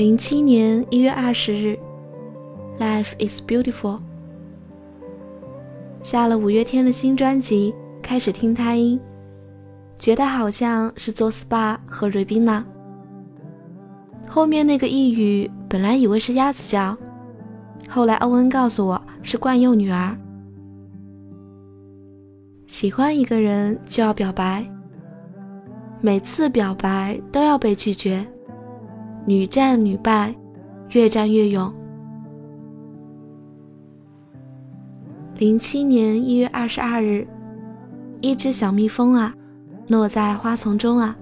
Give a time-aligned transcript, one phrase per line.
[0.00, 1.78] 零七年一月二十日
[2.78, 4.00] ，Life is beautiful。
[6.00, 8.98] 下了五月天的新专辑，开始听他音，
[9.98, 12.64] 觉得好像是做 SPA 和瑞宾娜。
[14.26, 16.96] 后面那个一语，本来以为是鸭子叫，
[17.86, 20.16] 后来欧文告诉我是惯用女儿。
[22.66, 24.64] 喜欢一个人就要表白，
[26.00, 28.26] 每次表白都要被拒绝，
[29.26, 30.34] 屡战屡败，
[30.90, 31.72] 越战越勇。
[35.36, 37.26] 零七年一月二十二日，
[38.20, 39.34] 一只小蜜蜂啊，
[39.88, 41.16] 落在花丛中啊。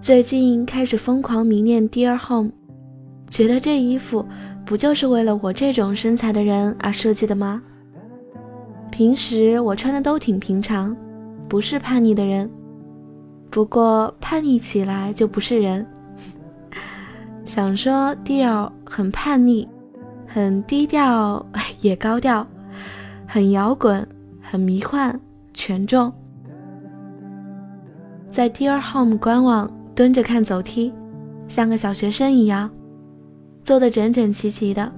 [0.00, 2.50] 最近开始疯狂迷恋 Dear Home，
[3.28, 4.26] 觉得这衣服
[4.64, 7.62] 不就是为了我这种身材的人而设计的吗？
[8.90, 10.96] 平时我穿的都挺平常，
[11.48, 12.50] 不是叛逆的人，
[13.50, 15.86] 不过叛逆起来就不是人。
[17.44, 19.68] 想说 Dear 很叛逆，
[20.26, 21.44] 很低调
[21.80, 22.46] 也高调，
[23.26, 24.06] 很摇滚，
[24.40, 25.18] 很迷幻，
[25.52, 26.12] 权重。
[28.30, 29.70] 在 Dear Home 官网。
[29.92, 30.94] 蹲着看走梯，
[31.46, 32.70] 像个小学生一样，
[33.62, 34.90] 坐得整整齐齐的，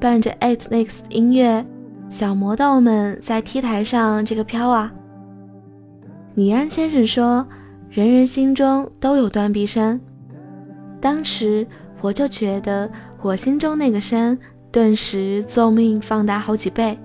[0.00, 1.64] 伴着 Eight Next 音乐，
[2.08, 4.90] 小魔豆们在 T 台上这个飘啊。
[6.34, 7.46] 李安先生说
[7.90, 10.00] ：“人人心中都有断臂山。”
[11.00, 11.66] 当时
[12.00, 14.38] 我就觉得我心中那个山
[14.70, 16.96] 顿时寿命放大好几倍。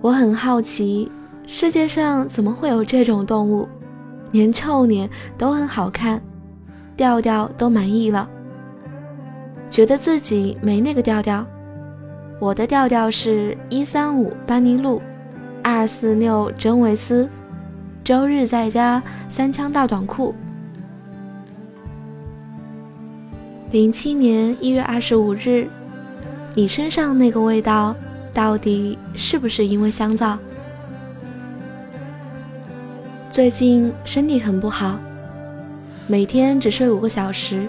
[0.00, 1.10] 我很好奇，
[1.46, 3.68] 世界上怎么会有这种动物？
[4.32, 6.20] 连臭脸都很好看，
[6.96, 8.28] 调调都满意了，
[9.68, 11.46] 觉得自己没那个调调。
[12.40, 15.02] 我的调调是一三五班尼路，
[15.62, 17.28] 二四六真维斯，
[18.02, 20.34] 周日在家三枪大短裤。
[23.70, 25.66] 零七年一月二十五日，
[26.54, 27.94] 你身上那个味道，
[28.34, 30.36] 到底是不是因为香皂？
[33.30, 34.98] 最近身体很不好，
[36.06, 37.66] 每天只睡五个小时。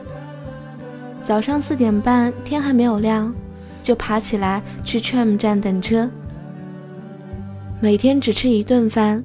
[1.21, 3.33] 早上四点半，天还没有亮，
[3.81, 6.09] 就爬起来去 tram 站等车。
[7.83, 9.21] 每天只吃一顿饭，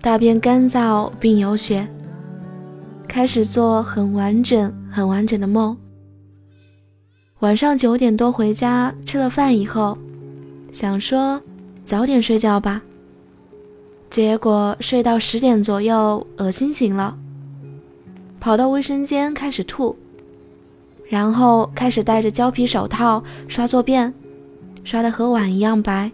[0.00, 1.86] 大便干燥并有血。
[3.06, 5.78] 开始做很完整、很完整的梦。
[7.38, 9.96] 晚上九点多回家，吃了饭以后，
[10.72, 11.40] 想说
[11.84, 12.82] 早点睡觉吧。
[14.10, 17.16] 结果睡到十点左右，恶心醒了，
[18.40, 19.96] 跑到卫生间开始吐，
[21.08, 24.12] 然后开始戴着胶皮手套刷坐便，
[24.82, 26.10] 刷的和碗一样白。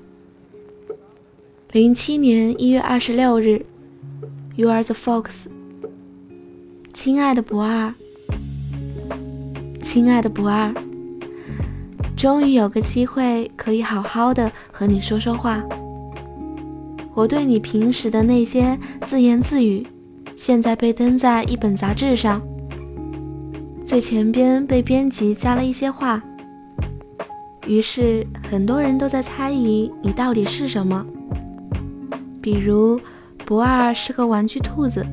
[1.72, 3.64] 零七年一月二十六日
[4.56, 5.46] ，You are the fox，
[6.92, 7.94] 亲爱的不二，
[9.80, 10.74] 亲爱的不二，
[12.14, 15.64] 终于有个机会可以好好的和你说说话。
[17.14, 19.86] 我对你平时的那些自言自语，
[20.36, 22.42] 现在被登在一本杂志上，
[23.86, 26.22] 最前边被编辑加了一些话，
[27.66, 31.06] 于是很多人都在猜疑你到底是什么。
[32.42, 33.00] 比如，
[33.47, 35.06] 不二是个玩具兔子，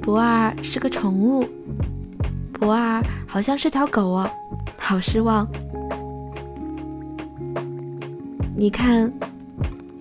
[0.00, 1.44] 不二是个宠物，
[2.52, 4.30] 不二好像是条狗哦，
[4.78, 5.46] 好失望。
[8.56, 9.12] 你看。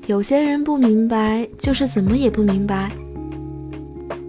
[0.07, 2.89] 有些人不明白，就是怎么也不明白；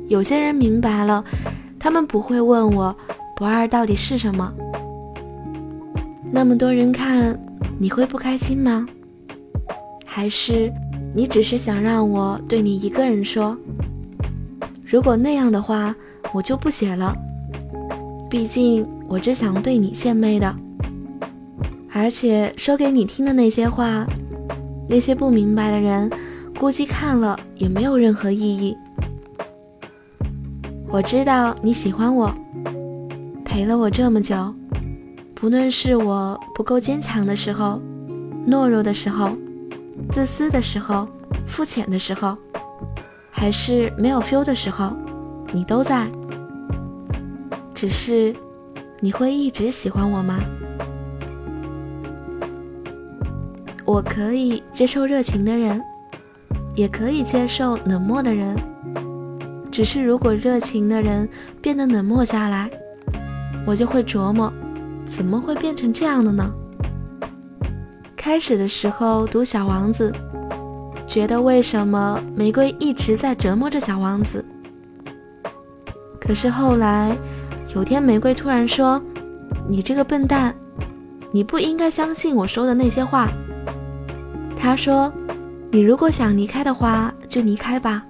[0.07, 1.25] 有些人明白了，
[1.79, 2.95] 他们不会问我
[3.35, 4.53] 不二到底是什么。
[6.31, 7.37] 那么多人看，
[7.79, 8.87] 你会不开心吗？
[10.05, 10.71] 还是
[11.15, 13.56] 你只是想让我对你一个人说？
[14.84, 15.95] 如果那样的话，
[16.33, 17.15] 我就不写了。
[18.31, 20.55] 毕竟我只想对你献媚的，
[21.93, 24.06] 而且说给你听的那些话。
[24.88, 26.11] 那些不明白的人，
[26.59, 28.76] 估计看了也没有任何意义。
[30.88, 32.35] 我知道你喜欢我，
[33.44, 34.55] 陪了我这么久，
[35.35, 37.81] 不论是我不够坚强的时候、
[38.47, 39.31] 懦弱的时候、
[40.12, 41.09] 自私的时候、
[41.47, 42.37] 肤浅的时候，
[43.31, 44.93] 还是没有 feel 的时候，
[45.53, 46.06] 你都在。
[47.75, 48.37] 只是，
[49.00, 50.38] 你会一直喜欢我吗？
[53.87, 55.82] 我可以接受热情的人，
[56.76, 58.55] 也可以接受冷漠的人。
[59.70, 61.26] 只是如果热情的人
[61.62, 62.70] 变得冷漠下来，
[63.67, 64.53] 我就会琢磨，
[65.06, 66.53] 怎么会变成这样的呢？
[68.25, 70.13] 开始的时候读《小王子》，
[71.09, 74.45] 觉得为什么玫瑰一直在折磨着小王子？
[76.21, 77.19] 可是后来
[77.75, 79.03] 有天，玫瑰突然说
[79.69, 80.55] ：“你这个笨蛋，
[81.33, 83.29] 你不应该相信我说的那些话。”
[84.57, 85.13] 他说
[85.73, 88.05] ：“你如果想离开的话，就离开吧，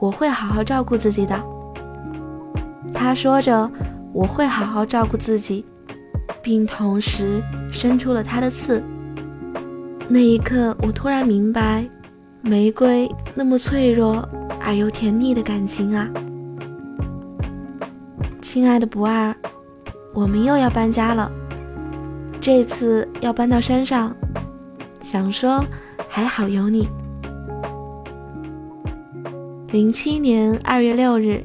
[0.00, 1.36] 我会好好照顾自己的。”
[2.94, 3.68] 他说着
[4.14, 5.66] ：“我会好好照顾自己。”
[6.40, 7.42] 并同时
[7.72, 8.80] 伸出了他的刺。
[10.06, 11.88] 那一刻，我突然明白，
[12.42, 14.28] 玫瑰那么脆弱
[14.60, 16.08] 而又甜腻的感情啊！
[18.42, 19.34] 亲爱的不二，
[20.12, 21.32] 我们又要搬家了，
[22.40, 24.14] 这次要搬到山上。
[25.00, 25.64] 想说
[26.08, 26.88] 还好有你。
[29.68, 31.42] 零七年二月六日，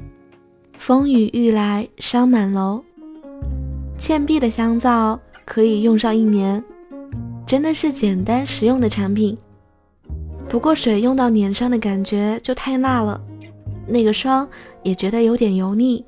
[0.78, 2.84] 风雨欲来伤满楼。
[3.98, 6.64] 倩碧的香皂可以用上一年，
[7.50, 9.36] 真的是简单实用的产品。
[10.48, 13.20] 不过水用到脸上的感觉就太辣了，
[13.88, 14.48] 那个霜
[14.84, 16.06] 也觉得有点油腻。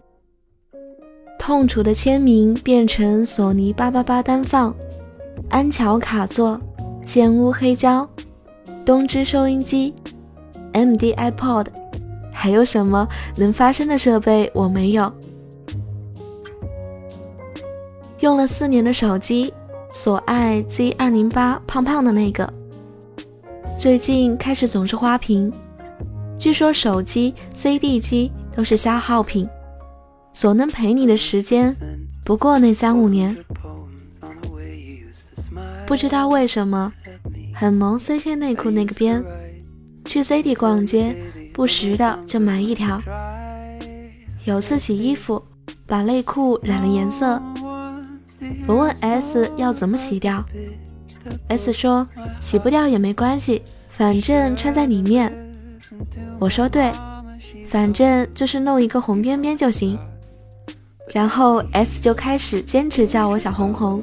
[1.39, 4.71] 痛楚的签名变成索尼八八八单放，
[5.49, 6.61] 安桥卡座，
[7.07, 8.07] 建屋黑胶，
[8.85, 9.95] 东芝收音机
[10.73, 11.65] ，MD iPod，
[12.31, 15.11] 还有什么能发声的设备我没有。
[18.19, 19.51] 用了四年的手机，
[19.93, 22.51] 所爱 Z 二零八，胖胖的那个，
[23.77, 25.51] 最近开始总是花屏。
[26.37, 29.47] 据说手机、CD 机都是消耗品，
[30.31, 31.75] 所能陪你的时间
[32.23, 33.37] 不过那三五年。
[35.85, 36.93] 不知道为什么，
[37.53, 39.21] 很萌 CK 内裤那个边，
[40.05, 41.13] 去 CD 逛街，
[41.53, 43.01] 不时的就买一条。
[44.45, 45.43] 有次洗衣服，
[45.85, 47.41] 把内裤染了颜色。
[48.67, 50.43] 我问 S 要怎么洗掉
[51.47, 52.07] ，S 说
[52.39, 55.33] 洗不掉也没关系，反正穿在里面。
[56.39, 56.91] 我说对，
[57.69, 59.97] 反正就是弄一个红边边就行。
[61.13, 64.01] 然后 S 就开始坚持叫我小红红，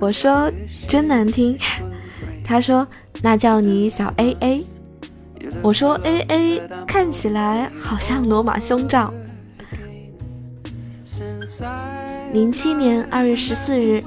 [0.00, 0.50] 我说
[0.86, 1.56] 真难听。
[2.42, 2.86] 他说
[3.20, 4.64] 那叫你小 AA。
[5.62, 9.12] 我说 AA 看起来好像罗马胸罩。
[12.32, 14.02] 零七年二月十四日，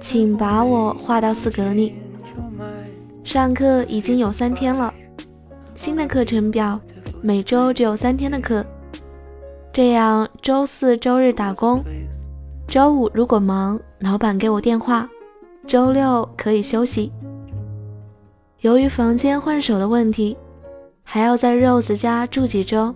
[0.00, 1.94] 请把我划到四格里。
[3.22, 4.92] 上课已经有三天了，
[5.74, 6.80] 新的课程表
[7.22, 8.64] 每周只有三天的课，
[9.72, 11.84] 这样周四周日打工，
[12.66, 15.08] 周五如果忙，老板给我电话，
[15.66, 17.12] 周六可以休息。
[18.60, 20.36] 由于房间换手的问题，
[21.02, 22.94] 还要在 Rose 家住几周，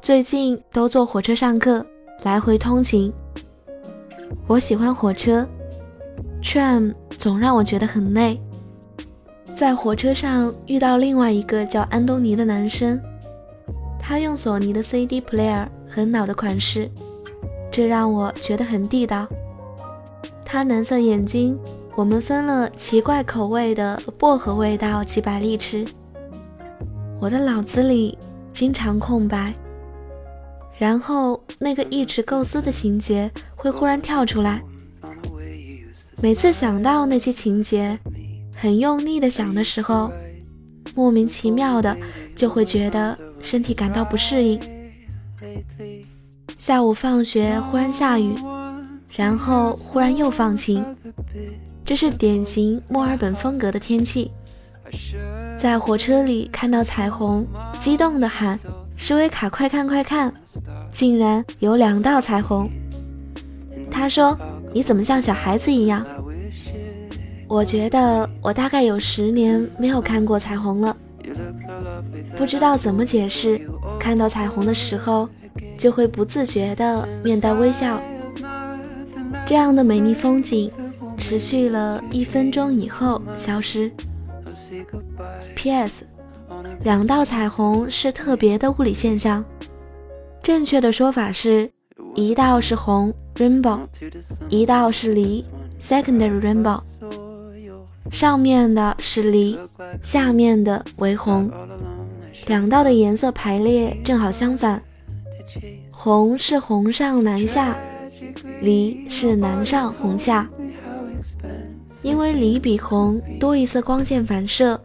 [0.00, 1.84] 最近都坐火车上课，
[2.22, 3.12] 来回通勤。
[4.46, 5.46] 我喜欢火车
[6.42, 8.40] ，tram 总让我觉得很累。
[9.54, 13.00] 在火车上遇到另外一个叫安东尼的男生，
[13.98, 16.90] 他用索尼的 CD player，很老的款式，
[17.70, 19.26] 这让我觉得很地道。
[20.44, 21.58] 他蓝色眼睛，
[21.94, 25.84] 我们分了奇怪口味的薄荷味道几百粒吃。
[27.20, 28.18] 我的脑子里
[28.52, 29.54] 经常空白，
[30.78, 33.30] 然后那个一直构思的情节。
[33.64, 34.62] 会忽然跳出来。
[36.22, 37.98] 每次想到那些情节，
[38.54, 40.12] 很用力的想的时候，
[40.94, 41.96] 莫名其妙的
[42.36, 44.60] 就会觉得身体感到不适应。
[46.58, 48.34] 下午放学忽然下雨，
[49.16, 50.84] 然后忽然又放晴，
[51.86, 54.30] 这是典型墨尔本风格的天气。
[55.56, 57.46] 在火车里看到彩虹，
[57.78, 58.58] 激动的喊
[58.96, 60.32] ：“施维卡，快看快看！”
[60.92, 62.70] 竟然有两道彩虹。
[63.90, 64.36] 他说
[64.72, 66.04] ：“你怎么像小孩子一样？”
[67.46, 70.96] 我觉得我大概有十年没有看过彩虹了，
[72.36, 73.60] 不知道怎么解释。
[74.00, 75.28] 看到彩虹的时候，
[75.78, 78.00] 就会不自觉地面带微笑。
[79.44, 80.70] 这样的美丽风景
[81.18, 83.92] 持续了一分钟以后消失。
[85.54, 86.04] P.S.
[86.82, 89.44] 两道彩虹是特别的物理现象，
[90.42, 91.70] 正确的说法是。
[92.16, 93.80] 一道是红 rainbow，
[94.48, 95.44] 一道是梨
[95.80, 96.80] secondary rainbow。
[98.12, 99.58] 上面的是梨，
[100.00, 101.50] 下面的为红，
[102.46, 104.80] 两道的颜色排列正好相反。
[105.90, 107.76] 红是红上蓝下，
[108.60, 110.48] 梨是蓝上红下。
[112.02, 114.80] 因为梨比红多一色光线反射，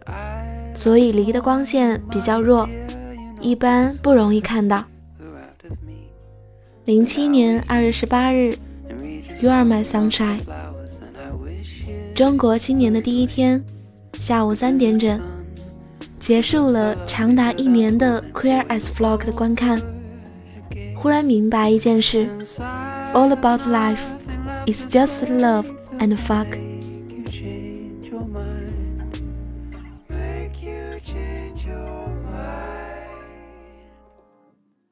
[0.80, 2.66] 所以梨的光线比较弱，
[3.42, 4.86] 一般不容易看到。
[6.86, 8.58] 零七年二月十八日
[9.42, 10.40] ，You are my sunshine。
[12.16, 13.62] 中国新年的第一天，
[14.18, 15.20] 下午三点整，
[16.18, 19.82] 结束了长达一年的 Queer as Flock 的观看。
[20.96, 22.26] 忽然明白一件事
[23.14, 24.00] ：All about life
[24.66, 25.66] is just love
[26.00, 26.69] and fuck。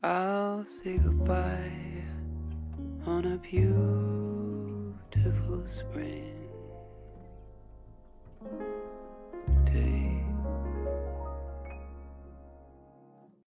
[0.04, 1.72] I'll say goodbye
[3.06, 4.96] on a beautiful
[5.68, 6.37] spring.